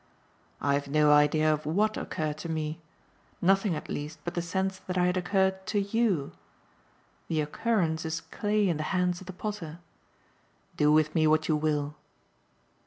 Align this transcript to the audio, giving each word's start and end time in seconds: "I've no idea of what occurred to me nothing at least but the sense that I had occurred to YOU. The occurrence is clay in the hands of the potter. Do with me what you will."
"I've 0.59 0.87
no 0.87 1.11
idea 1.11 1.53
of 1.53 1.63
what 1.67 1.95
occurred 1.95 2.39
to 2.39 2.49
me 2.49 2.79
nothing 3.39 3.75
at 3.75 3.87
least 3.87 4.17
but 4.23 4.33
the 4.33 4.41
sense 4.41 4.79
that 4.79 4.97
I 4.97 5.05
had 5.05 5.15
occurred 5.15 5.63
to 5.67 5.79
YOU. 5.79 6.31
The 7.27 7.41
occurrence 7.41 8.03
is 8.03 8.19
clay 8.21 8.67
in 8.67 8.77
the 8.77 8.81
hands 8.97 9.21
of 9.21 9.27
the 9.27 9.31
potter. 9.33 9.77
Do 10.75 10.91
with 10.91 11.13
me 11.13 11.27
what 11.27 11.47
you 11.47 11.55
will." 11.55 11.93